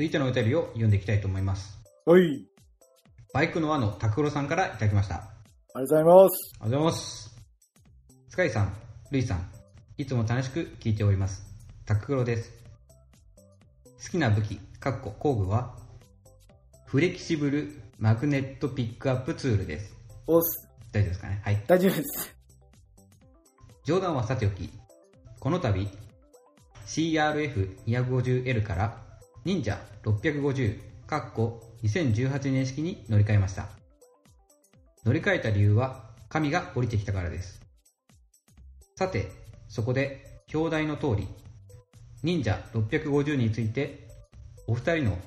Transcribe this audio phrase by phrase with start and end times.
[0.00, 1.78] 続いてのお便りを読んでいきたいと思います。
[2.06, 2.46] はい。
[3.34, 5.16] バイクの輪の拓郎さんからいただきました。
[5.16, 5.18] あ
[5.74, 6.54] ありがとうございます。
[6.54, 7.36] りがとうございます。
[8.30, 8.74] スカイさん、
[9.10, 9.50] ルイさん、
[9.98, 11.44] いつも楽しく聞いております。
[11.84, 12.50] タククロです。
[14.02, 15.76] 好きな武器、かっこ工具は、
[16.86, 19.94] フレキシブルマグネットピックアップツールです。
[20.26, 20.66] おっす。
[20.92, 21.42] 大丈夫ですかね？
[21.44, 21.62] はい。
[21.66, 22.34] 大丈夫です。
[23.84, 24.72] 冗談はさておき、
[25.38, 25.86] この度、
[26.86, 29.09] CRF250L から
[29.44, 33.68] 忍者650かっこ2018年式に乗り換えました。
[35.04, 37.62] 乗り換えた理由は神が降りてきたからです。
[38.96, 39.32] さて、
[39.68, 41.26] そこで表題の通り、
[42.22, 44.08] 忍者650について
[44.66, 45.18] お二人の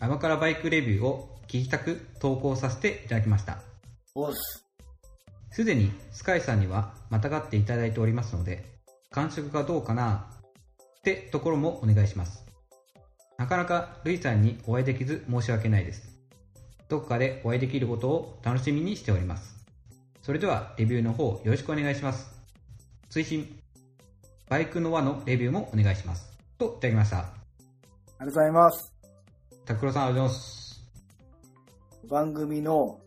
[0.00, 3.58] 甘辛バイクレビューを聞きたく投稿させていただきました。
[5.52, 8.64] すでにスカイさんにはまたがっていただいておりますので、
[9.10, 10.26] 感触がどうかな
[10.98, 12.44] ってところもお願いします。
[13.42, 16.16] なかなかルイさんにお会いできず申し訳ないです。
[16.88, 19.56] どこかでお会いできることを楽しみにしております。
[20.20, 22.30] それではレビューの方よろしくお願いします。
[23.10, 23.48] 追伸
[24.48, 26.38] バイクの輪のレビューもお願いします。
[26.56, 27.18] といただきました。
[27.18, 27.24] あ
[28.20, 28.92] りがとうございます。
[29.64, 30.90] 拓郎さんありがとうございます。
[32.08, 33.00] 番組の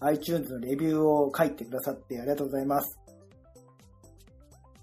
[0.00, 2.98] iTunes のレビューを書いてくださってありがとうございます。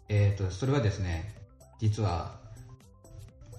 [0.08, 1.36] えっ、と、それはですね、
[1.80, 2.40] 実は、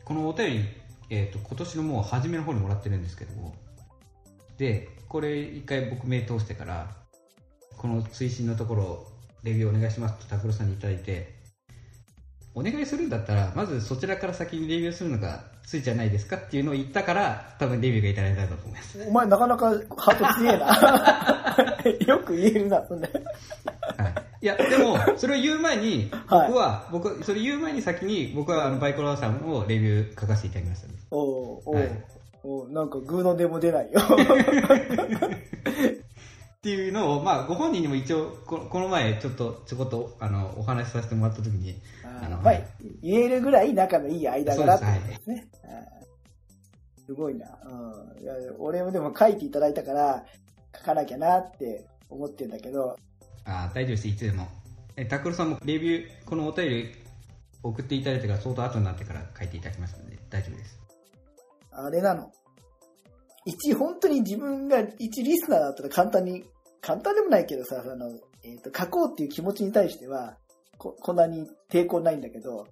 [0.02, 3.54] このお便り、えっ、と、今年のもう初めの方にもらってるんですけども、
[4.58, 6.88] で、これ一回僕名通してから、
[7.76, 9.06] この追伸のところ、
[9.42, 11.36] レビューお願いしますと拓郎さんにいいて、
[12.54, 19.06] お願いするんだったら、まずそちらから先にレビューするのがついじゃないですかっていうのを言ったから、多分レビューがいただいたんだと思います。
[19.06, 22.06] お前なかなかハート強えな。
[22.14, 23.08] よく言えるな、そんな。
[24.48, 24.58] はい。
[24.58, 31.90] いや、でも、それを言う前に、はい僕は、僕、それ言う前に先に、僕はあのバイクロワーさんをレビュー書かせていただきました、おうおう、はい
[32.48, 34.00] おうなんかグーの出も出ないよ。
[36.56, 42.54] っていうのを、まあ、ご本人にも一応、ここの前、ちょっと、ちょこっと、あの、お話しさせてもらった時に、あの、まあ、
[43.02, 45.48] 言えるぐらい仲のいい間柄ってことですね。
[45.64, 45.86] はい
[47.06, 47.46] すごいな。
[47.64, 50.26] うん、いや俺もでも書いていただいたから、
[50.76, 52.96] 書かなきゃなって思ってんだけど、
[53.46, 54.48] あ大丈夫です、いつでも。
[54.96, 56.94] え、タクルさんもレビュー、このお便り
[57.62, 60.80] 送っていただいてから相当後になってから書いていただきましたので、大丈夫です。
[61.70, 62.32] あれなの。
[63.44, 66.44] 一、本当に自分が一リスナーだったら簡単に、
[66.80, 70.36] 簡単でもないけどさ、あの、えっ、と、書こうっていう気持ちに対しては、
[70.78, 72.66] こ、こんなに抵抗ないんだけど、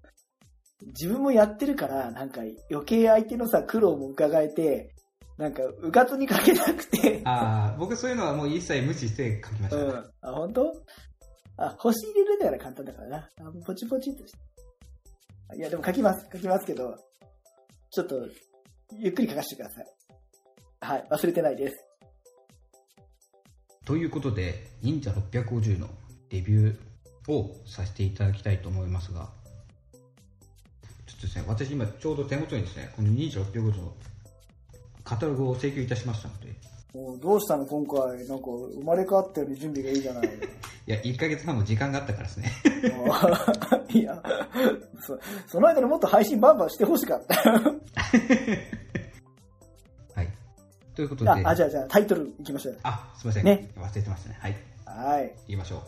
[0.87, 4.94] 自分もやってるから、なんか余計相手のさ、苦労も伺えて、
[5.37, 9.83] なんか、うかつに書けなくて、ああ、僕そういうのはもう一切無視して書きました。
[9.83, 9.93] うん。
[10.21, 10.72] あ、本当？
[11.56, 13.28] あ、星入れるんだから簡単だからな。
[13.41, 14.39] あポチポチっとして。
[15.56, 16.28] いや、でも書きます。
[16.33, 16.97] 書きますけど、
[17.91, 18.27] ちょっと、
[18.99, 19.87] ゆっくり書かせてください。
[20.81, 21.77] はい、忘れてないです。
[23.84, 25.89] ということで、忍者650の
[26.31, 29.31] レビューをさせていただきたいと思いますが、
[31.06, 33.93] ちょっとですね、私今ちょうど手元にですね、この忍者650の
[35.05, 36.55] カタログを請求いたしましたので、
[36.95, 38.45] もうどうしたの今回、なんか
[38.75, 40.29] 生まれ変わったように準備がいいじゃない。
[40.87, 42.53] いや、1ヶ月半も時間があったからですね。
[43.93, 44.23] いや
[45.01, 47.35] そ、その間にもっと配信バンバンしてほしかった。
[50.15, 50.29] はい。
[50.95, 52.79] ということで、あ、あじゃあじゃあタイトルいきましょう。
[52.83, 53.45] あ、すいません。
[53.45, 54.39] ね忘れてましたね。
[54.41, 54.57] はい。
[54.87, 55.35] はい。
[55.49, 55.81] 言いましょう。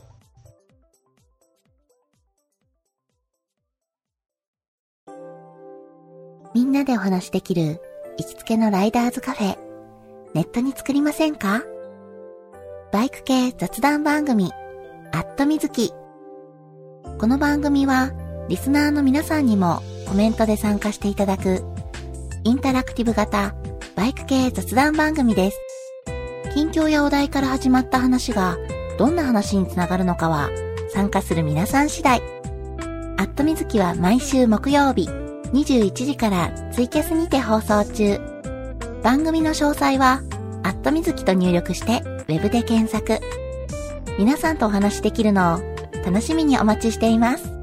[6.55, 7.81] みんなでお話しできる
[8.19, 9.59] 行きつけのライダーズカフェ。
[10.33, 11.63] ネットに作りませんか？
[12.91, 14.51] バイク系雑談番組、
[15.13, 15.93] アットみずき。
[17.19, 18.13] この番組は、
[18.49, 21.63] リスナーの皆さんにもコメントで参加していただく、
[22.45, 23.55] インタラクティブ型
[23.97, 25.59] バイク系雑談番組です。
[26.55, 28.57] 近況やお題から始まった話が、
[28.99, 30.49] どんな話につながるのかは、
[30.89, 32.23] 参加する皆さん次第。
[33.19, 35.07] アットみずきは毎週木曜日、
[35.53, 38.21] 21時からツイキャスにて放送中。
[39.03, 40.23] 番組の詳細は、
[40.63, 43.21] アットみずきと入力して、ウェブで検索。
[44.19, 45.61] 皆さんとお話しできるのを
[46.05, 47.56] 楽しみにお待ちしています。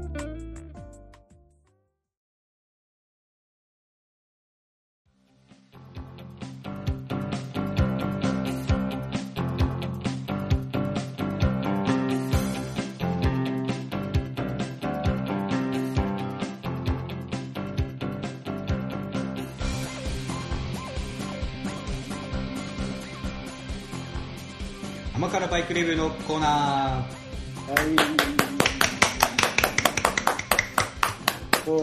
[25.24, 27.06] 甘辛バイクレビューのコーナはい。
[31.64, 31.80] こ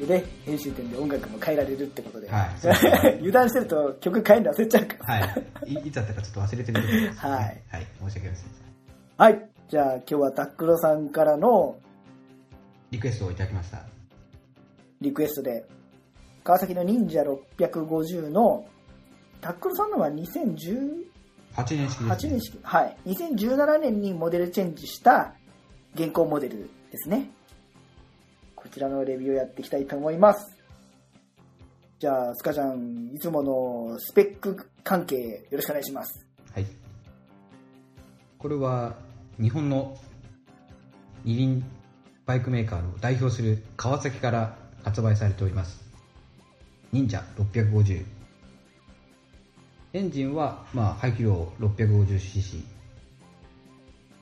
[0.00, 2.30] う、でね、編集点で音楽も変えられるってことで。
[2.30, 2.48] はい
[3.02, 5.14] ね油断してると曲変えるの忘れちゃうから。
[5.14, 5.26] は
[5.66, 5.72] い。
[5.72, 7.14] いいつだったかちょっと忘れてるところです、ね。
[7.16, 7.56] はいはい。
[7.72, 8.48] 申し訳ありません。
[9.16, 9.48] はい。
[9.68, 11.76] じゃあ今日はタックロさんからの
[12.92, 13.82] リクエストをいただきました。
[15.00, 15.64] リクエストで、
[16.44, 18.64] 川崎の忍者650の、
[19.40, 21.09] タックロさんのは2018
[21.56, 22.30] 8年式です、ね。
[22.30, 22.96] 年式、はい。
[23.06, 25.34] 2017年にモデルチェンジした
[25.94, 27.30] 現行モデルですね。
[28.54, 30.56] こちらのレビューをやっていきたいと思います。
[31.98, 35.16] じゃあ、スカちゃん、いつものスペック関係
[35.50, 36.26] よろしくお願いします。
[36.52, 36.66] はい。
[38.38, 38.94] これは
[39.40, 39.98] 日本の
[41.24, 41.64] 二輪
[42.24, 45.84] バイクメーカーを代表する川崎から発売されております。
[46.92, 48.19] 忍者650。
[49.92, 52.62] エンジンは、まあ、排気量 650cc。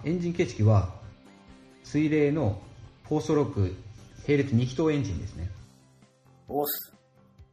[0.04, 0.94] エンジン形式は
[1.82, 2.58] 水冷の
[3.10, 3.76] 4ストローク
[4.26, 5.50] 並列2気筒エンジンですね。
[6.48, 6.92] オス。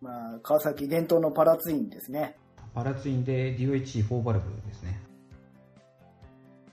[0.02, 2.38] まあ、川崎伝統のパラツインですね。
[2.74, 5.00] パラツインで DOHC4 バルブですね。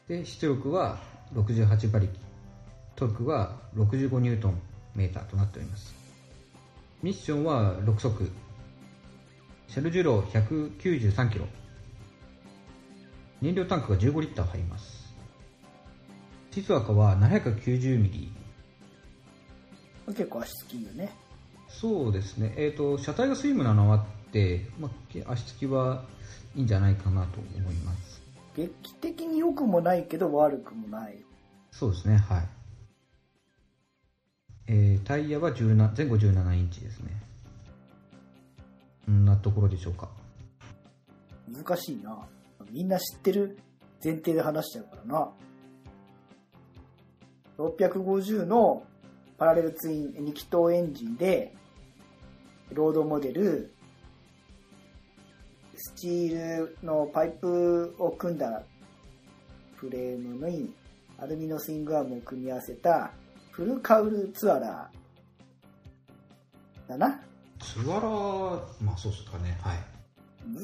[0.07, 0.99] で、出力は
[1.35, 2.09] 68馬力。
[2.95, 4.61] トルクは65ニュートン
[4.95, 5.95] メーターとなっております。
[7.03, 8.31] ミッションは6速。
[9.73, 11.47] シャルジュロー193キロ。
[13.41, 15.15] 燃料タンクが15リッター入ります。
[16.51, 18.33] 実赤は790ミリ。
[20.09, 21.11] 結構足つきよね。
[21.69, 22.53] そうですね。
[22.59, 26.05] えっ、と、車体がスリムなのはあって、まあ、足つきは
[26.55, 28.21] いいんじゃないかなと思います。
[28.55, 31.17] 劇的に良くもないけど悪くもない。
[31.71, 32.43] そうですね、はい。
[34.67, 37.32] えータイヤは17前後17インチですね。
[39.11, 40.09] んなところでしょうか？
[41.51, 42.27] 難しいな。
[42.71, 43.59] みんな知ってる
[44.03, 45.31] 前提で話しちゃうからな。
[47.59, 48.85] 650の
[49.39, 51.55] パラレルツイン2気筒エンジンで、
[52.73, 53.75] ロードモデル、
[55.77, 58.63] スチールのパイプを組んだ
[59.77, 60.73] フレームに
[61.19, 63.11] アルミのスイングアームを組み合わせた
[63.51, 67.21] フルカウルツアラーだな。
[67.63, 69.79] ツアラー、まあそうですかね、はい。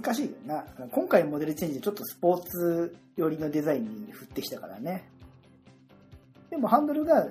[0.03, 0.65] 難しいよな。
[0.91, 5.09] 今回のモデルチェンジでちょっとスポーツ寄りのデザインに振ってきたからね。
[6.51, 7.29] でもハンドルが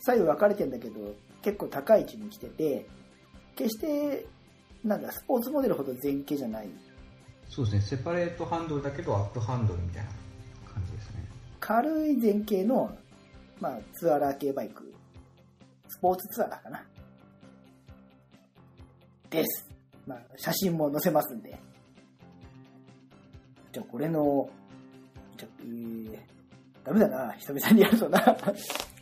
[0.00, 2.88] 左右分かれてんだけど、結構高い位置に来てて、
[3.54, 4.26] 決して、
[4.82, 6.68] なんだ、スポーツモデルほど前傾じゃない。
[7.48, 10.10] そうですね、セパレートハンドルだけどアップハンドルみたいな
[10.72, 11.24] 感じですね。
[11.60, 12.96] 軽い前傾の、
[13.60, 14.92] まあ、ツアラー系バイク。
[15.88, 16.84] スポーツツアラーかな。
[19.34, 19.68] です。
[20.06, 21.58] まあ、写真も載せますんで。
[23.72, 24.48] じゃあ、これの、
[25.36, 26.18] じゃ、えー、
[26.84, 27.32] ダメだな。
[27.32, 28.20] 久々にやるとな。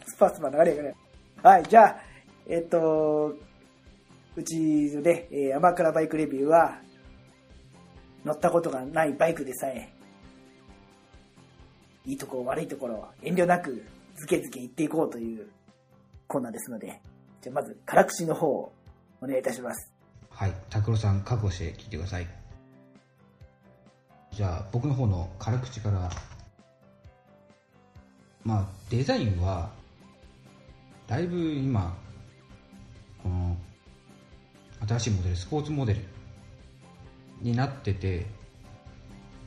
[0.06, 0.94] スパスパ流れがね。
[1.42, 1.96] はい、じゃあ、
[2.46, 3.36] えっと、
[4.34, 6.80] うちのね、えー、甘辛バイクレビューは、
[8.24, 9.92] 乗ったことがないバイクでさえ、
[12.04, 13.84] いいところ悪いところ遠慮なく
[14.16, 15.48] ズケズケ言っていこうという
[16.26, 17.00] コーナーですので、
[17.40, 18.72] じゃあまず辛口の方を
[19.20, 19.91] お願いいたします。
[20.34, 22.26] はい、拓郎さん覚悟して聞いてください。
[24.32, 26.10] じゃあ僕の方の辛口から、
[28.42, 29.70] まあデザインは、
[31.06, 31.94] だいぶ今、
[33.22, 33.56] この
[34.88, 36.00] 新しいモデル、スポーツモデル
[37.40, 38.26] になってて、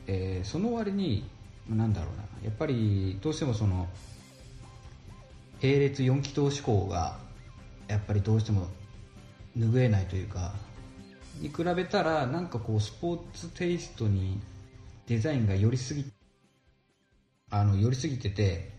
[0.07, 1.27] えーその割に、
[1.67, 3.87] なんだろうな、やっぱりどうしてもその、
[5.61, 7.17] 並列4気筒志向が、
[7.87, 8.67] やっぱりどうしても
[9.57, 10.53] 拭えないというか、
[11.39, 14.39] に比べたら、なんかこう、スポーツテイストに
[15.07, 16.05] デザインが寄りすぎ、
[17.49, 18.71] あの、寄りすぎてて、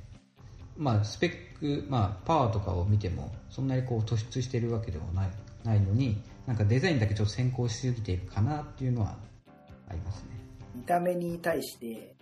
[0.77, 1.27] まあ、スペ
[1.59, 5.31] ック、まあ、パワーとかを見ても、そんなにこう突出してるわけでもない
[5.65, 9.17] ないのに、なんかデザインだけちょっと先行しすぎているかなっていうのは
[9.89, 10.31] ありますね。
[10.75, 12.15] 見た目に対して、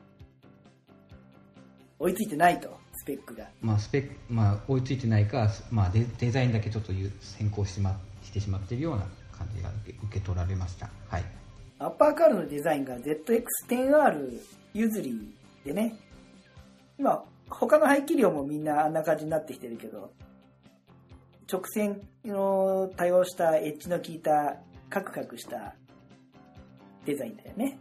[1.98, 3.46] 追いついてないと、スペックが。
[3.60, 10.90] まあ、スペック、まあ、追いついてないか、まあ、デデザインだけちょっと先行してしましてしまっているような感じが受け受け取られました。
[11.08, 11.24] はい。
[11.78, 14.40] アッパーカールのデザインが ZX10R
[14.72, 15.98] 譲りでね、
[16.98, 20.12] 今、他の排気量もみんなあんな感じになってきてるけど、
[21.50, 24.56] 直線の多用したエッジの効いた
[24.88, 25.74] カクカクした
[27.04, 27.78] デザインだよね。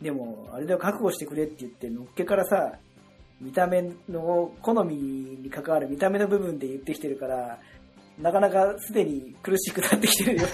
[0.00, 2.78] でも、あれだよ、覚悟してくれって言って、のっけからさ、
[3.40, 7.58] 見た目の、好みに関わる見た目の部分で言ってきてるから、
[8.22, 10.48] なかなかすでに苦しくなってきてるよ。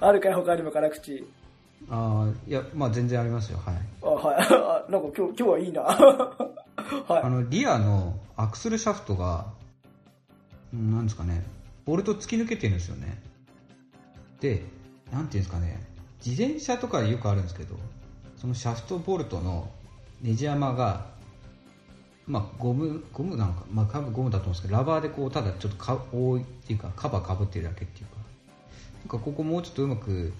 [0.00, 1.26] あるかい他にも辛口。
[1.90, 3.58] ああ、いや、まあ全然ありますよ。
[3.58, 3.74] はい。
[4.02, 4.36] あ、はい。
[4.36, 5.82] あなんか今日、今日はいいな。
[7.08, 9.46] はあの、リアのアクスルシャフトが、
[10.72, 11.44] うんなんですかね、
[11.84, 13.22] ボルト突き抜けてるんですよね。
[14.40, 14.62] で、
[15.12, 15.80] なんていうんですかね、
[16.24, 17.76] 自転車とかでよくあるんですけど、
[18.36, 19.70] そのシャフトボルトの
[20.20, 21.06] ネジ山が、
[22.26, 28.16] まあ、ゴム、ゴムなのか、まあ、ゴムだと思うんですけど、ラバーでこう、ただちょっとか覆いっていうか、カバーかぶってるだけっていうか、
[29.00, 30.32] なんかここもうちょっとうまく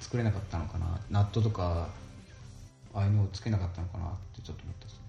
[0.00, 1.88] 作れなかったのかな、ナットとか、
[2.92, 5.00] ああいうのをつけなかったのかなってちょっと思ったですね。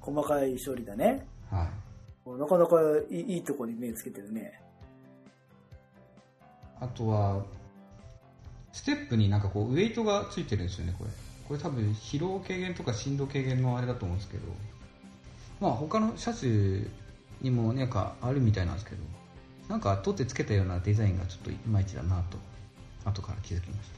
[0.00, 1.26] 細かい処理だね。
[1.50, 1.68] は
[2.26, 2.30] い。
[2.38, 2.76] なかなか
[3.10, 4.60] いいいいとこに目つけてるね。
[6.80, 7.44] あとは、
[8.72, 11.10] ステップになんかこう、ウェイトがついてるんですよね、これ。
[11.46, 14.44] これ多分、疲労軽減とか振動軽減のあれだと思うんですけど、
[15.62, 16.50] まあ他の車種
[17.40, 19.02] にもなんかあるみたいなんですけど、
[19.68, 22.38] なんか取ってつけたようなデザインがちょっといまいちだなと、
[23.04, 23.90] 後から気づきまし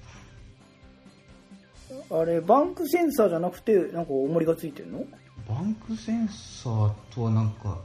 [2.10, 2.20] た。
[2.20, 5.06] あれ、バンクセンサーじゃなくて、なんか重りがついてるの？
[5.48, 7.78] バンクセンサーとはなんか、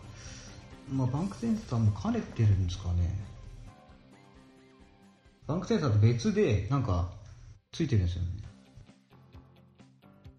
[0.92, 3.18] まあ、バンクセンサーも兼ねてるんですかね。
[5.48, 7.10] バンクセンサーと別でなんか
[7.72, 8.30] ついてるんですよね。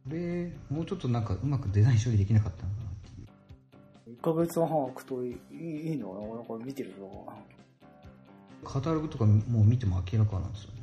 [0.05, 2.65] これ、もうちょっとなんかうまくデザイン処理できなかった。
[4.23, 6.27] 1ヶ月半空くといいいいのかな？
[6.37, 7.27] なんか見てるぞ。
[8.65, 10.81] カタログとかもう見ても明らかなんですよね。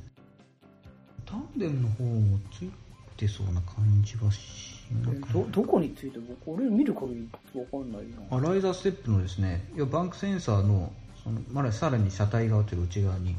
[1.26, 2.72] タンデムの方もつい
[3.16, 8.38] てそうな感じはしなくど、どこについてる僕、俺見る限りわかんないな。
[8.38, 10.92] あライザーステップのですねいやバンクセンサーの
[11.24, 13.36] そのまださらに車体側というか内側に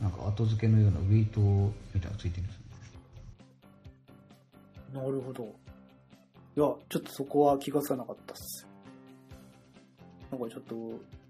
[0.00, 2.56] なんか後付けのようなウェイトみたいなのがついてるんです
[4.94, 5.44] よなるほど。
[5.44, 5.46] い
[6.60, 8.66] や、ちょっとそこは気がつかなかったっす。
[10.30, 10.74] なんかちょっと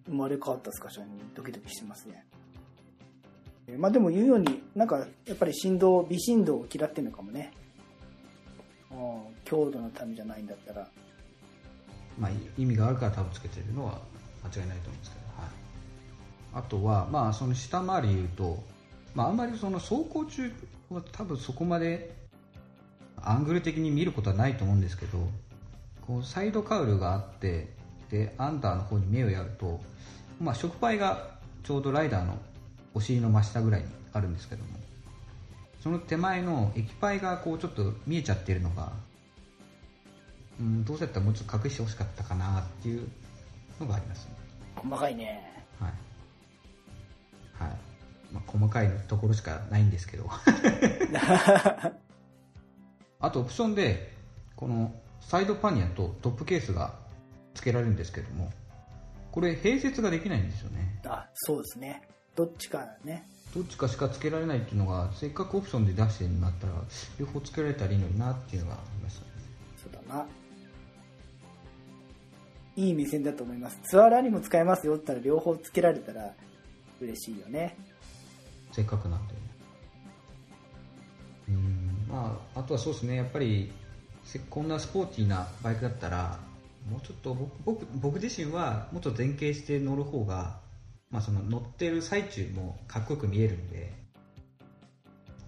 [0.07, 2.25] 生まれ変わったスカシャにドキドキしてますね。
[3.78, 7.52] まあでも言うように、なんかやっぱり振動、微振動を嫌ってるのかもね。
[8.90, 8.97] うん、
[9.45, 10.88] 強度のためじゃないんだったら。
[12.19, 14.00] まあ意味があるから多分つけてるのは
[14.45, 15.50] 間違いないと思うんですけど、はい、
[16.54, 18.62] あとはまあその下回り言うと、
[19.14, 20.52] まあ、あんまりその走行中
[20.90, 22.14] は多分そこまで
[23.16, 25.19] アングル的に見ることはないと思うんですけど
[26.07, 27.69] こうサイドカウルがあって
[28.11, 29.81] でアンダーの方に目をやると、
[30.40, 31.29] まあ、触媒が
[31.62, 32.38] ちょうどライダーの
[32.95, 34.71] お尻の真下ぐらいにあるんですけども
[35.83, 38.93] その手前の液パイがこうちょっと見えちゃってるのが
[40.61, 43.09] うん、どうせだったらもうちょっと隠してほしかったかなっていう
[43.81, 44.37] のがありますね。
[44.76, 45.64] 細かいね。
[45.81, 45.93] はい。
[47.64, 47.76] はい。
[48.31, 50.29] まあ、細かいところしかないんですけど。
[53.21, 54.14] あとオプションで、
[54.55, 56.95] このサイドパニアとトップケースが
[57.54, 58.50] 付けられるんですけども、
[59.33, 61.00] これ併設ができないんですよね。
[61.07, 62.02] あ、そうですね。
[62.35, 63.28] どっちかね。
[63.54, 66.73] どっちかしか付けられないっていうのが、せっかくオプションで出してるんだったら、
[67.19, 69.30] 両方付けられたらいいのになっていうのがありましたね。
[69.83, 70.26] そうだな。
[72.76, 73.78] いい目線だと思います。
[73.83, 76.33] ツアーラーにも使えますよって言ったら両方つけられたら
[77.00, 77.76] 嬉しいよね。
[78.73, 79.35] せっかくなんで
[81.49, 83.73] うんまああとはそうですねやっぱり
[84.25, 86.38] せこんなスポーティーなバイクだったら
[86.89, 90.61] もうちょっと僕僕僕自身はもっと前傾して乗る方が、
[91.11, 93.93] まあ、その乗ってる最中もかっこよく見えるんで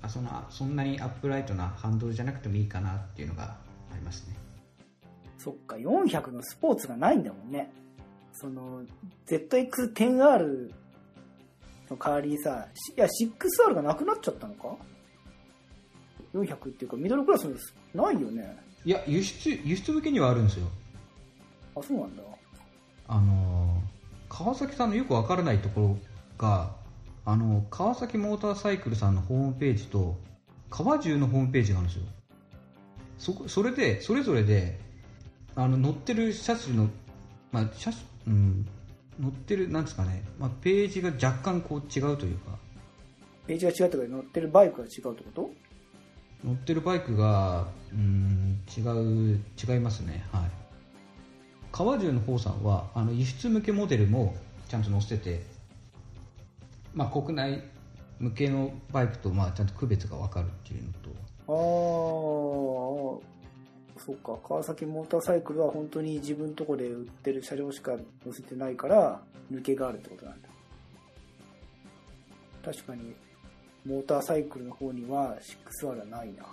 [0.03, 4.43] あそのそんなにアップライトなハンドルじゃなくてもいいかなっていうのがありますね
[5.43, 7.73] そっか、400のスポーツがないんだもんね。
[8.33, 8.83] その、
[9.27, 10.71] ZX10R
[11.91, 14.77] の代わりにさ、しいや、6R がなくなっちゃったのか
[16.33, 17.49] ?400 っていうか、ミドルクラス
[17.93, 18.57] のないよね。
[18.85, 20.67] いや輸出輸出向けにはあるんですよ
[21.77, 22.23] あ、そうなんだ。
[23.09, 23.93] あのー
[24.35, 25.99] 川崎さんのよくわからないところ
[26.39, 26.71] が
[27.27, 30.17] あの川崎モーターサイクルさんのホームページと
[30.71, 32.07] 川中のホームページがあるんですよ。
[33.19, 34.81] そこそれでそれぞれで
[35.55, 36.89] あの乗ってる車種の、
[37.53, 38.67] まあ車種うん、
[39.21, 42.57] 乗ってるなんですかね、まあ、ページが若干こう違うというか。
[43.47, 45.51] ページが違ったから乗ってるバイクが違うってこと？
[46.43, 50.25] 乗ってるバイクがうん違う違いますね。
[50.33, 50.62] はい
[51.73, 54.37] 川中の方さんはあの輸出向けモデルも
[54.69, 55.43] ちゃんと載せてて、
[56.95, 57.63] まあ、国内
[58.21, 61.13] 向けのバイクとまあちゃんと区別が分かるっていうのと
[61.49, 61.55] ああ、
[63.99, 67.93] そっか、川崎モーターサイクルは本当に自分のとこで売ってる車両しか
[68.25, 69.21] 載せてないから、
[69.53, 70.49] 抜けがあるってことなんだ。
[72.65, 73.15] 確かに、
[73.85, 75.37] モーターサイクルの方には
[75.83, 76.45] 6R はないな。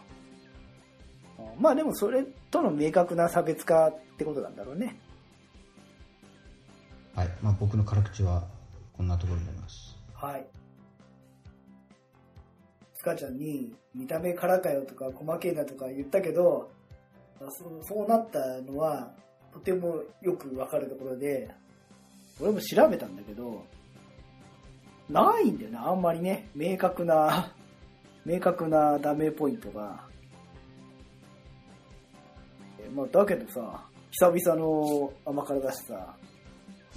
[1.57, 4.99] まあでもそれとの明確な差別化ってことなんだろうね。
[7.19, 8.47] はいまあ、僕の辛口は
[8.93, 10.47] こんなところになりますはい。
[12.93, 16.71] スカちゃんに、見た目からかよとか、細けえなとか言ったけど、
[17.37, 19.11] そうそうなったのは、
[19.51, 21.53] とてもよくわかるところで、
[22.39, 23.65] 俺も調べたんだけど、
[25.09, 26.49] ないんだよね、あんまりね。
[26.55, 27.53] 明確な、
[28.23, 30.07] 明確なダメポイントが。
[32.93, 36.15] まあ、だけどさ、久々の甘辛だしさ、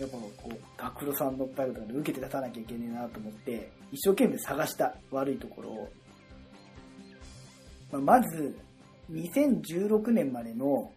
[0.03, 5.89] やっぱこう、タクロさんのパイルとかで受けて立たなきゃいけねえなと思って、一生懸命探した悪いところを。
[7.93, 8.57] まあ、まず、
[9.13, 10.93] 2016年までの、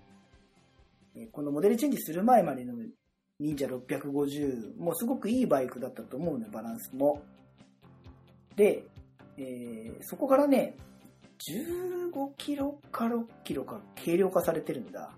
[1.31, 2.73] このモデルチェンジする前までの
[3.39, 7.21] 忍者650もすごくいいバイクだったと思うね、バランスも。
[8.55, 8.83] で、
[9.37, 10.75] えーそこからね、
[12.11, 15.11] 15キロか6キロか軽量化されてるんだ。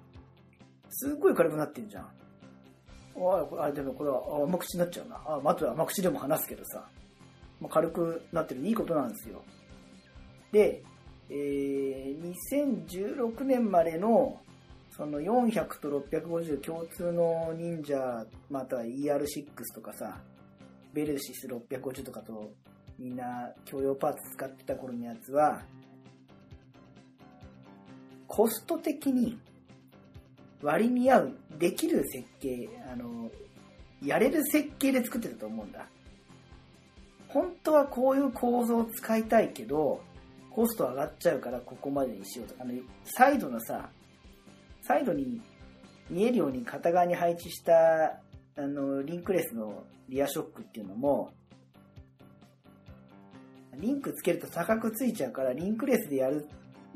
[0.90, 2.10] すっごい軽くなってんじゃん。
[3.20, 5.16] ああ、でもこれは甘口になっちゃうな。
[5.16, 6.88] あ、あ、あとは甘口でも話すけどさ。
[7.60, 9.42] まあ、軽くなってるいいことなんですよ。
[10.52, 10.84] で、
[11.30, 11.88] えー
[12.52, 14.40] 2016年までの
[14.90, 19.46] その400と650共通の忍者または ER6
[19.76, 20.22] とかさ
[20.94, 22.52] ベルシス650とかと
[22.98, 25.62] みんな共用パーツ使ってた頃のやつは
[28.28, 29.38] コスト的に
[30.62, 33.30] 割に合うできる設計あの
[34.04, 35.88] やれる設計で作ってたと思うんだ。
[37.28, 40.02] 本当はこういう構造を使いたいけど
[40.50, 42.74] コスト上がっちゃうからここまでにしようとかあの
[43.04, 43.90] サイドのさ
[44.82, 45.42] サイドに
[46.10, 47.74] 見えるように片側に配置した
[48.58, 51.32] あのリンクレスのリアショックっていうのも
[53.76, 56.48] リンクつけると高くついちゃうからリンクレスでやる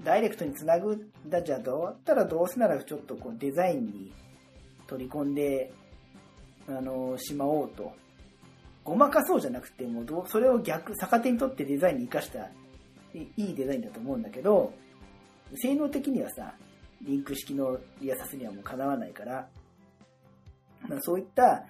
[0.04, 4.12] ダイレクトにつなぐんだじゃどうだったらどうせならちょっとこうデザインに
[4.88, 5.72] 取り込んで
[6.68, 7.92] あのしまおうと。
[8.84, 12.50] ごまかそうじゃなくてもうどうそれを逆逆手に取ってデザインに生かした
[13.14, 14.74] いいデザインだと思うんだけど
[15.56, 16.56] 性能的にはさ
[17.04, 19.48] リンク式のリアサスにはもうかなわないから、
[20.88, 21.66] まあ、そういった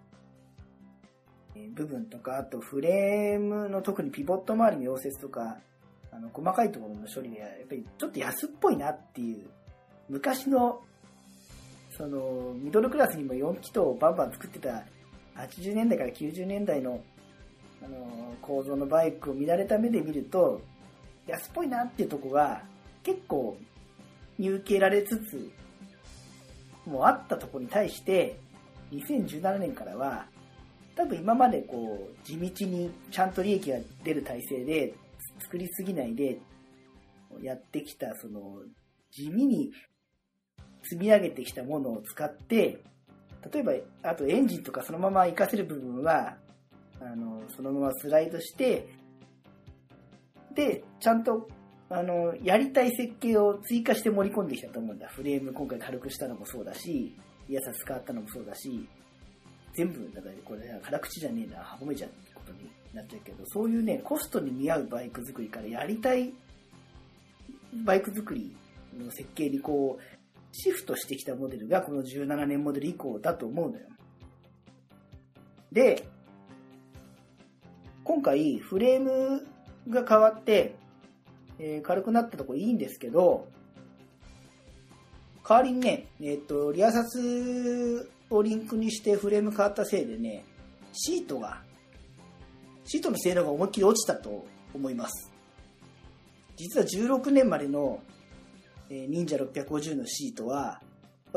[1.73, 5.57] 部分とか、あとフレームの特にピボット周りの溶接とか、
[6.11, 9.47] あの細かいところの処理で、やっぱりちょっと安っぽいなっていう、
[10.09, 10.81] 昔の、
[11.97, 14.83] その、ミドルクラスにも4気筒をバンバン作ってた
[15.35, 17.01] 80年代から90年代の、
[17.83, 20.61] あの、構造のバイクを見られた目で見ると、
[21.27, 22.63] 安っぽいなっていうとこが
[23.03, 23.57] 結構
[24.37, 25.51] 見受けられつつ、
[26.85, 28.39] もうあったとこに対して、
[28.91, 30.25] 2017年からは、
[30.95, 34.93] 多分今までこう、地道にちゃんと利益が出る体制で、
[35.41, 36.39] 作りすぎないで、
[37.41, 38.61] やってきた、その、
[39.11, 39.71] 地味に
[40.83, 42.83] 積み上げてきたものを使って、
[43.51, 43.73] 例えば、
[44.03, 46.37] あとエンジンとかそのまま活かせる部分は、
[46.99, 48.87] あの、そのままスライドして、
[50.53, 51.47] で、ちゃんと、
[51.89, 55.07] あの、やりたい設計を追加して盛り込んできたと思うんだ。
[55.07, 57.15] フレーム今回軽くしたのもそうだし、
[57.49, 58.87] イヤサス変わったのもそうだし、
[59.73, 66.33] 全部、だからこれ、辛口じゃねえな、褒めちゃうってことになっちゃうけど、そういうね、コストに見合うバイク作りからやりたい
[67.85, 68.55] バイク作り
[68.97, 70.03] の設計にこう、
[70.51, 73.85] シフトしてきたモデルがこの17年モデル以降だと思うのよ。
[75.71, 76.05] で、
[78.03, 79.47] 今回フレーム
[79.89, 80.75] が変わって、
[81.59, 83.47] えー軽くなったとこいいんですけど、
[85.47, 90.45] 代わりにね、えっ、と、リアサスをリンクにしてフレーム変わったせいでね、
[90.93, 91.61] シートが、
[92.85, 95.31] シートの性能が思いっきり落ちたと思います。
[96.57, 97.99] 実は16年までの、
[98.89, 100.81] えー忍者650のシートは、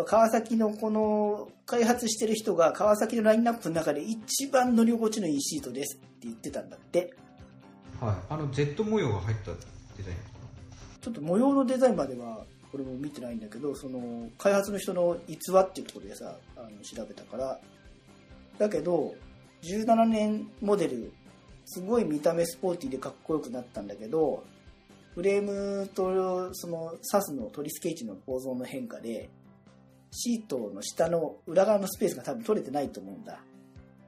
[0.06, 7.14] 川崎のこの開発してる人が川崎のラインナップの中で一番乗り心地のいいシートですって言ってたんだって。
[8.00, 10.16] はいあの Z 模様が入ったデザイン
[11.00, 17.60] ちょっと模様のデザインまでは俺も見てないんだけどその開発の人の逸話っていうところでさあの調べたから。
[18.58, 19.14] だけど
[19.62, 21.12] 17年モデル
[21.64, 24.44] すごい見た目スポーティーでかっこよくなったんだけど
[25.14, 29.30] フレームとそのサスのトリスケーチの構造の変化で
[30.10, 33.40] シートの下の裏側のスペースが多分取れてないと思うんだ。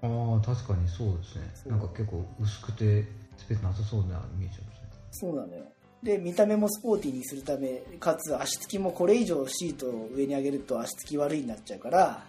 [0.02, 1.70] ああ確かにそうですね。
[1.70, 3.04] なんか結構薄くて
[3.36, 4.88] スペースなさそうなイメージありますね。
[5.10, 5.64] そうなのよ
[6.06, 12.22] で見た目もスポーティーにするためかつ足つきもこれ以上シートを上に上げると足つき悪いになっちゃうから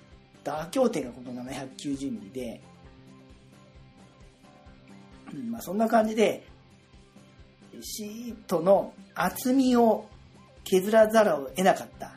[0.44, 2.60] 妥協点がこの 790mm で、
[5.32, 6.48] うんまあ、そんな感じで
[7.82, 10.08] シートの厚みを
[10.64, 12.14] 削らざるを得なかった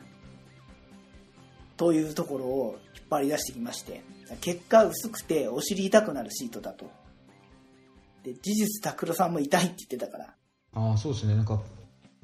[1.77, 4.01] というところを引っ張り出してきまして
[4.41, 6.89] 結果薄くてお尻痛くなるシートだと。
[8.23, 10.35] で事実拓郎さんも痛いって言ってたから
[10.73, 11.59] ああそうですねなんか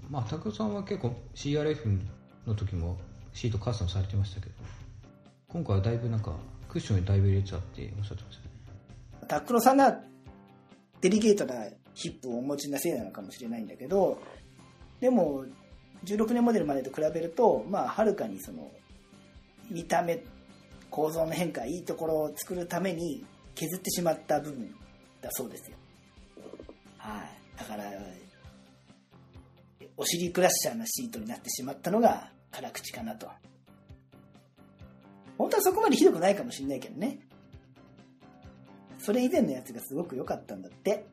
[0.09, 1.99] まあ拓郎さんは結構 CRF
[2.45, 2.97] の時も
[3.33, 4.55] シートカスタムされてましたけど
[5.47, 6.33] 今回はだいぶなんか
[6.69, 8.49] クッションにだいぶ入れちゃっておっしゃってましたね
[9.27, 9.99] タックロさんが
[11.01, 11.53] デリケートな
[11.93, 14.21] ヒップをお持ちなせいなのかもしれないんだけど、
[14.99, 15.45] でも、
[16.05, 18.71] 16年モデルまでと比べると、まあ、はるかにその、
[19.71, 20.23] 見た目、
[20.91, 24.75] 構造の変化、いいところを作るために削ってしまった部分
[25.21, 25.77] だそうですよ。
[26.97, 27.59] はい。
[27.59, 27.83] だから、
[29.97, 33.27] お尻クラッシャーなシートになってしまったのが辛口かなと。
[35.37, 37.19] 本当はそこまでひどくないかもしれないけどね。
[38.99, 41.05] それ以前のやつがすごく良かったんだって。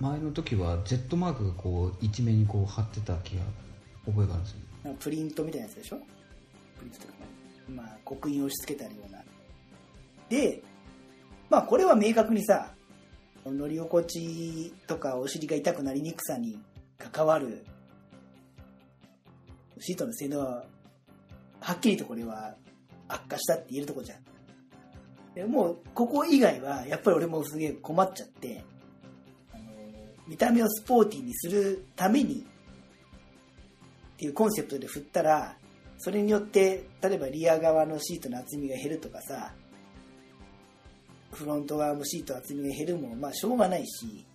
[0.00, 3.42] 前の時は Z マークがこう一面にこう貼ってた気が
[4.06, 5.96] 覚えがあるんですよねなんかプリントみたいなやつでしょ？
[5.96, 7.12] プリントとか、
[7.74, 9.18] まあ、刻印を押し付けたような。
[10.28, 10.62] で、
[11.50, 12.72] まあこれは明確にさ、
[13.44, 16.60] 乗り心地とかお尻が痛くなりにくさに
[16.98, 17.64] 関わる
[19.80, 20.64] シートの性能は、
[21.60, 22.54] はっきりとこれは
[23.08, 24.18] 悪化したって言えるとこじゃん。
[25.34, 28.64] でもう、ここ以外は、やっぱり俺もすげえ困っちゃって、
[29.52, 29.62] あの
[30.26, 35.56] 見た目をスポーティーにするために、っていうコンセプトで振ったら、
[35.98, 39.52] それによって、例えばリア側のシートの厚みが減るとかさ、
[41.32, 44.26] フロント側のシート厚みが減るも、まあしょうがないし、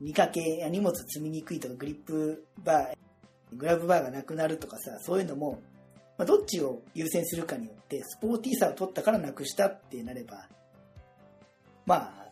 [0.00, 5.60] 見かけや荷物積みにくいとか、グリップバー、グラブバーがなくなるとかさ、そういうのも、
[6.16, 10.46] まあ、どっちを優先するかによって、スポーティーさを取ったからなくしたってなれば、
[11.86, 12.28] まあ、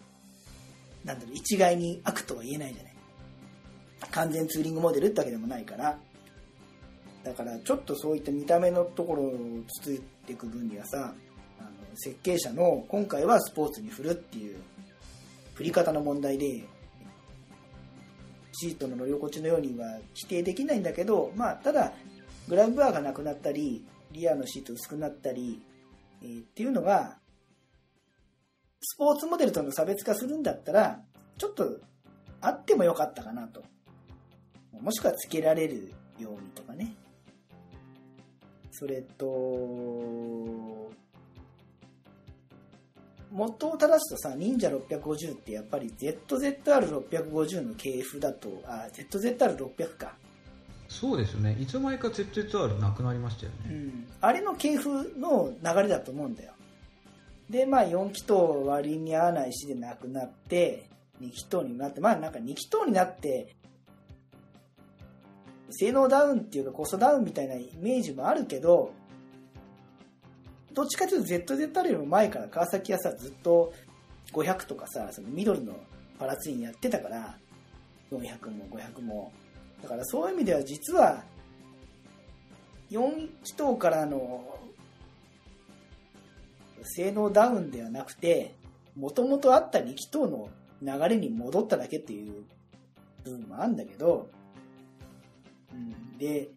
[1.05, 2.93] なんだろう、一概に悪とは言えないじゃない。
[4.11, 5.99] 完全ツーリングモデルってわけでもないから、
[7.25, 9.33] だからちょっとそういった見た目のところを
[9.83, 11.15] つついていく分にはさ、
[11.59, 14.59] あの設計者の今回はスポーツに振るっていう
[15.55, 16.65] 振り方の問題で、
[18.59, 21.93] シートの乗り心地のようには規定できないんだけど、まあ、ただ、
[22.49, 25.61] グラブバーがなくなったり、リアのシート薄くなったり、
[26.23, 27.19] えーっていうのが、
[28.81, 31.03] スポーツモデルとの差別化するんだったら、
[31.37, 31.81] ちょっと
[32.41, 33.63] あってもよかったかなと。
[34.81, 36.95] もしくはつけられるようにとかね。
[38.71, 40.91] それと、
[43.31, 50.17] 元を正すとさ、忍者650ってやっぱり ZZR650 の系譜だと、あ、ZZR600 か。
[50.89, 54.07] そうですよねいつの間にか ZZR なくなりましたよね、うん。
[54.21, 56.53] あれの系譜の流れだと思うんだよ。
[57.51, 58.33] で、まあ4気筒
[58.65, 60.89] 割に合わないしでなくなって、
[61.21, 63.55] 2気筒になって、まあなんか2気筒になって、
[65.71, 68.93] 性能ダウンっていうかコストダウンみたいなイメージもあるけど、
[70.77, 73.73] どっちかというと ZZR よりも前から川崎はさ、ずっと
[74.35, 75.73] 500とかさ、そのミドルの
[76.19, 77.39] パラツインやってたから、
[78.13, 79.33] 400も500も。
[79.83, 81.25] だからそういう意味では実は、
[82.91, 84.59] 4気筒からの
[86.83, 88.55] 性能ダウンではなくて、
[88.99, 90.51] もともとあった2気筒の
[90.83, 92.45] 流れに戻っただけっていう
[93.25, 94.29] 部分もあるんだけど、
[95.73, 96.51] うん、で、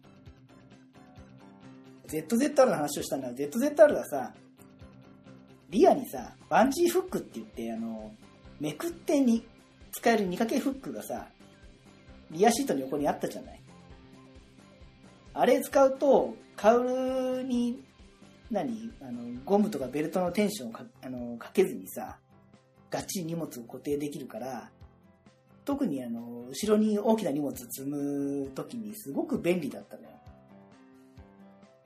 [2.10, 4.34] ZZR の話をしたのは、ZZR がさ、
[5.70, 8.12] リアにさ、バンジーフックって言って、あの、
[8.58, 9.46] めくってに
[9.92, 11.28] 使える2掛けフックがさ、
[12.32, 13.60] リアシートの横にあったじゃない。
[15.32, 17.82] あれ使うと、カウルに、
[18.50, 22.18] 何あの、ゴムとかベルトのテンションをかあのかけずにさ、
[22.90, 24.68] がっちり荷物を固定できるから、
[25.64, 30.19] 特にあの、後ろに大きな荷物積むときにすごく便利だったのよ。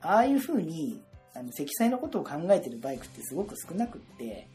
[0.05, 1.01] ああいう風に、
[1.35, 4.47] あの、積載のことを考えてるバイクってすごく少なくって、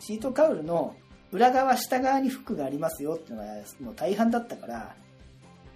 [0.00, 0.94] シートカウルの
[1.30, 4.96] 裏側、下側にフックがありますよっていうのがもう大半だったから、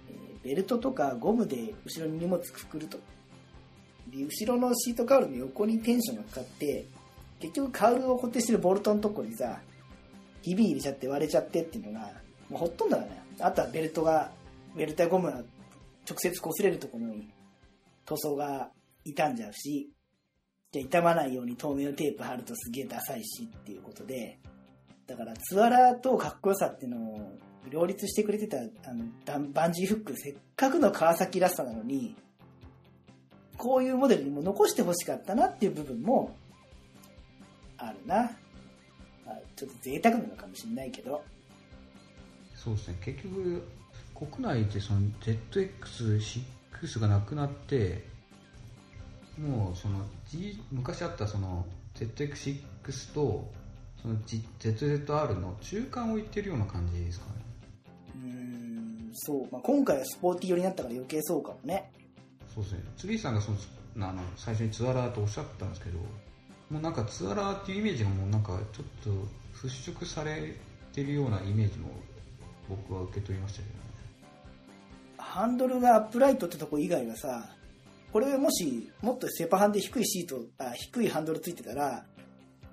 [0.09, 2.97] えーベルトとかゴムで後ろに荷物くくると。
[4.07, 6.85] で、後ろのシートカウルの横にテンションがかかって、
[7.39, 9.59] 結局カウルを固定してるボルトのとこにさ、
[10.41, 12.11] ひび入れちゃって割れちゃってっていうのが、
[12.49, 13.21] もうほとんどだね。
[13.39, 14.31] あとはベルトが、
[14.75, 15.43] ベルトやゴムが
[16.09, 17.29] 直接擦れるところに
[18.05, 18.71] 塗装が
[19.03, 19.91] 傷んじゃうし、
[20.71, 24.39] じゃ傷まないように透明のテープ貼るとすげえダサいしっていうことで、
[25.07, 32.15] だからツアラとかっこよさっていうのを両立してくれてたあのダンバンジーフック、せっかくの川崎らしさなのに、
[33.57, 36.35] こういうモデルにも残してほしかったなっていう部分も
[37.77, 38.31] あるな。
[39.25, 41.23] まあ、ちょっと贅沢なのかもしれないけど。
[42.55, 43.63] そうですね結局
[44.15, 45.01] 国内でその
[46.81, 48.07] ZX6 がなくなって
[49.39, 51.65] もうその、G、昔あったその
[51.95, 53.51] ZX6 と
[54.01, 57.31] その G- ZZR の中間を言ってるような感じですかね
[58.15, 59.47] うーん、そう。
[59.51, 61.91] まあ、今回はスポーティー寄りになったから余計そうかもね。
[62.53, 63.57] そうですねツリーさんがその
[63.99, 65.97] あの最初にツアラーとおっしゃったんですけど
[66.69, 69.09] もうなんかツアラーっていうイメージがもうなんかちょっと
[69.67, 70.55] 払拭され
[70.93, 71.89] てるようなイメージも
[72.69, 73.80] 僕は受け取りましたけどね
[75.31, 77.45] ハンドルがアップライトってとこ以外はさ、
[78.11, 82.05] これもしもっとセパハンで低いシート、あ低いハンドルついてたら、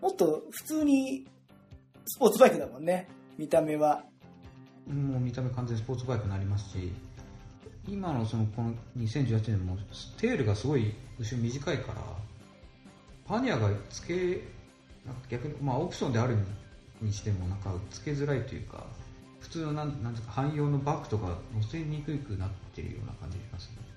[0.00, 1.24] もっと普通に
[2.04, 4.02] スポーツバイクだもんね、見た目は。
[4.88, 6.92] もう見た目完全にスポーツバイクになりますし
[7.86, 9.76] 今のそのこの2018年も
[10.18, 12.02] テールがすごい後ろ短いから
[13.26, 14.42] パニアがつけ
[15.04, 16.38] なんか逆にまあオプションである
[17.02, 18.86] にしてもなんかつけづらいというか
[19.48, 23.88] 普通のなんなんていうか汎用のバッグとか乗せにくくなってるような感じがしますね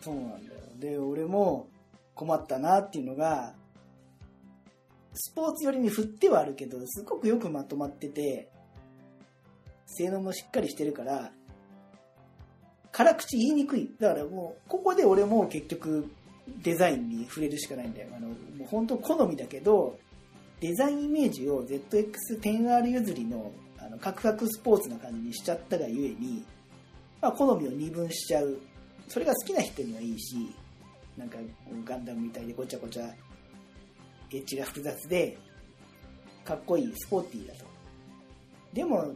[0.00, 0.60] そうなんだよ。
[0.78, 1.68] で、俺も
[2.14, 3.54] 困ったなっていうのが、
[5.12, 8.48] スポーツ寄りに振ってはあるけど、すごくよくまとまってて、
[9.86, 11.32] 性能もしっかりしてるから、
[12.92, 13.90] 辛口言いにくい。
[14.00, 16.10] だからもう、ここで俺も結局、
[16.62, 18.08] デザインに触れるしかないんだよ。
[18.16, 19.98] あの、もう本当好みだけど、
[20.60, 23.52] デザインイメージを ZX10R 譲りの、
[23.90, 26.44] の、カクカクスポーツな感じにしちゃったがゆえに、
[27.20, 28.58] まあ、好みを二分しちゃう。
[29.08, 30.36] それが好きな人にはいいし、
[31.16, 31.36] なんか
[31.84, 33.04] ガンダムみたいでごちゃごちゃ、
[34.32, 35.36] エッジが複雑で、
[36.44, 37.64] かっこいい、スポーティーだと。
[38.72, 39.14] でも、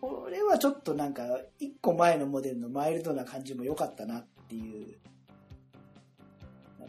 [0.00, 1.24] 俺はちょっとなんか、
[1.58, 4.96] 一個前のモデルのマイルドな感じも良かったなっていう。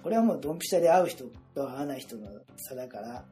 [0.02, 3.24] これはもうドンピシャで合う人と合わない人の差だから。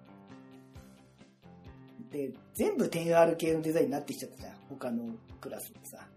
[2.12, 4.54] で、全部 10R 系のデザインになってきちゃったじゃん。
[4.70, 5.04] 他の
[5.41, 6.08] クラスでさ。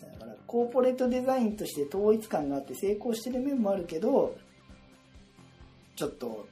[0.00, 4.36] だから、コーポレートデザインとして統一感があって成功してる面もあるけど、
[5.96, 6.46] ちょっと、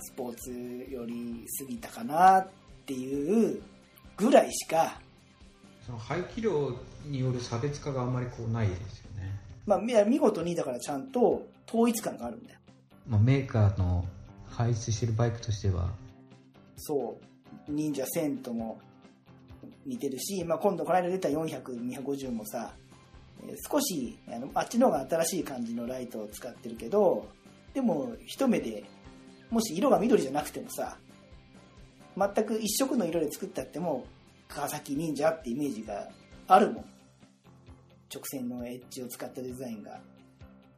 [0.00, 2.48] スポーツより過ぎたかなっ
[2.86, 3.62] ていう
[4.16, 5.00] ぐらいしか、
[5.84, 6.76] その排気量
[7.06, 12.58] による差別化があんまりこうないですよね、まあ、み見事にだからちゃんと統一感があるんだよ。
[13.06, 14.04] まあ、メーカーの
[14.50, 15.90] 排出してるバイクとしては
[16.78, 17.18] そ
[17.68, 18.80] う、忍者1000とも
[19.84, 22.72] 似てるし、まあ、今度この間出た400、250もさ、
[23.70, 27.28] 少しあのあっちの方が新しい感じのライトを使ってるけど、
[27.74, 28.84] でも一目で、
[29.50, 30.96] もし色が緑じゃなくてもさ、
[32.16, 34.04] 全く一色の色で作ったっても、
[34.48, 36.08] 川崎忍者ってイメージが
[36.46, 36.84] あるもん。
[38.12, 40.00] 直線のエッジを使ったデザインが。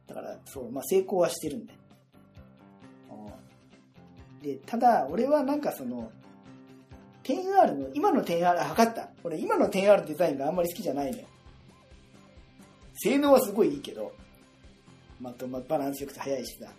[0.07, 1.79] だから、そう、まあ成功はしてるんだよ。
[4.41, 6.11] うんで、ただ、俺はなんかその、
[7.23, 9.09] 10R の、今の 10R、あ測った。
[9.23, 11.27] 俺今の 10R デザインがあんまり好きじゃないのよ。
[12.95, 14.11] 性能はすごいいいけど、
[15.19, 16.71] まとま、バランスよくて速いしさ。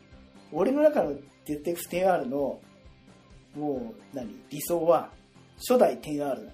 [0.50, 1.14] 俺の中の
[1.46, 2.60] ZX10R の、
[3.56, 5.10] もう、何、理想は、
[5.56, 6.50] 初代 10R なの。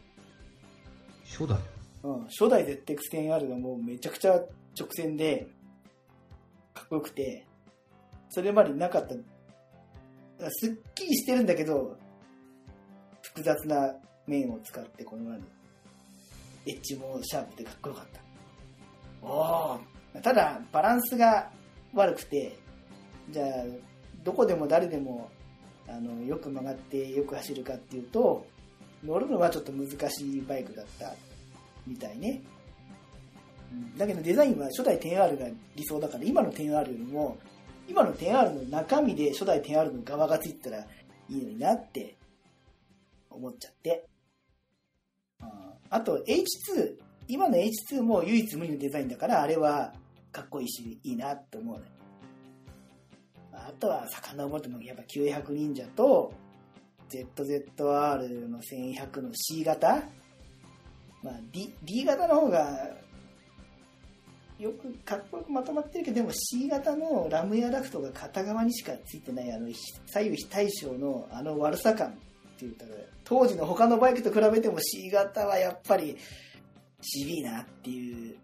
[1.25, 1.59] 初代？
[2.03, 4.35] うん、初代 ZX10R がもうめちゃくちゃ
[4.79, 5.49] 直線で、
[6.75, 7.47] かっこよくて、
[8.29, 9.15] それまでなかった、
[10.51, 11.97] すっきりしてるんだけど、
[13.23, 13.95] 複雑な
[14.27, 18.21] 面を使ってこのように、エッジもシャープでかっこよかった。
[19.27, 21.51] おーただ、バランスが
[21.95, 22.57] 悪くて、
[23.31, 23.47] じゃあ、
[24.25, 25.31] どこでも誰でも、
[25.89, 28.47] あの、よく曲がってよく走るかっていうと、
[29.05, 31.15] 乗るのはちょっと難しいバイクだった
[31.87, 32.43] みたいね。
[33.73, 35.47] うんだけどデザインは初代 10R が
[35.77, 37.37] 理想だから、今の 10R よりも、
[37.89, 40.85] 今の 10R の中身で初代 10R の側がついたらい
[41.31, 42.17] いのになって
[43.31, 44.07] 思っちゃって。
[45.91, 46.97] あと H2、
[47.29, 49.95] 今の H2 も唯一無二のデザインだから、あれは
[50.31, 51.83] かっこいいし、いいなって思うね。
[53.53, 56.33] あとは遡ってもやっぱ900忍者と
[57.09, 60.03] ZZR の1100の C 型
[61.23, 62.69] まあ、D, D 型の方が
[64.59, 69.69] よくかっこよくまとまってるけどでも C 型のラムやダクトが片側にしかついてないあの
[70.07, 72.19] 左右非対称のあの悪さ感って
[72.63, 72.91] 言ったら
[73.25, 76.17] 当時の他のバイクと比べても C 型はやっぱり
[77.01, 78.37] 渋いなっていう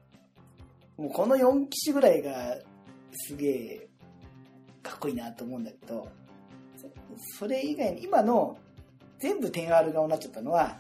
[0.97, 2.57] もうこの4機種ぐらいが
[3.13, 3.89] すげえ
[4.83, 6.09] かっこいいなと思うんだけど
[7.39, 8.57] それ以外に今の
[9.19, 10.79] 全部 10R 顔になっちゃったのは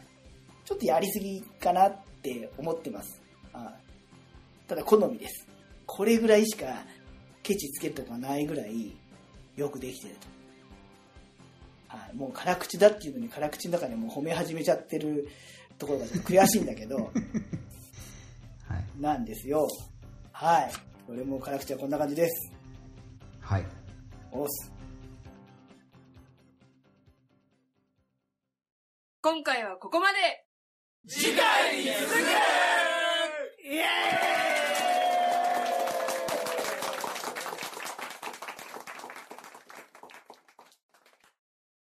[0.64, 3.20] ちょっとやりすぎかなって思ってます。
[3.52, 3.74] あ
[4.66, 5.46] ただ好みです。
[5.86, 6.66] これぐらいしか
[7.42, 8.96] ケチつけるとかないぐらい
[9.56, 10.14] よくできてる
[11.88, 11.96] と。
[11.96, 15.28] はい、もう辛口だっていうのに辛口の中でもう褒め始めちゃってる
[15.78, 17.12] ところがちょっと悔しいんだけど、 はい
[19.00, 19.68] なんですよ。
[20.32, 20.72] はい。
[21.08, 22.52] 俺も辛口はこんな感じです。
[23.40, 23.64] はい
[24.32, 24.72] おっす。
[29.20, 30.18] 今回はここまで
[31.06, 32.14] 次回に続く